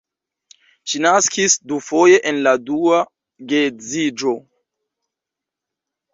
[0.93, 3.03] Ŝi naskis dufoje en la dua
[3.53, 4.35] geedziĝo.